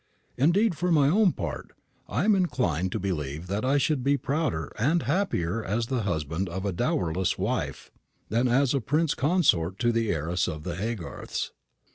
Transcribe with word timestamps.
Indeed, 0.35 0.75
for 0.75 0.91
my 0.91 1.07
own 1.09 1.31
part, 1.31 1.73
I 2.09 2.25
am 2.25 2.33
inclined 2.33 2.91
to 2.91 2.99
believe 2.99 3.45
that 3.45 3.63
I 3.63 3.77
should 3.77 4.03
be 4.03 4.17
prouder 4.17 4.71
and 4.79 5.03
happier 5.03 5.63
as 5.63 5.85
the 5.85 6.01
husband 6.01 6.49
of 6.49 6.65
a 6.65 6.73
dowerless 6.73 7.37
wife, 7.37 7.91
than 8.27 8.47
as 8.47 8.73
prince 8.87 9.13
consort 9.13 9.77
to 9.77 9.91
the 9.91 10.09
heiress 10.09 10.47
of 10.47 10.63
the 10.63 10.73
Haygarths. 10.75 11.51